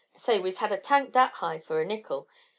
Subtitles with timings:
[0.17, 2.27] say, wese had a tank dat high fer a nickel.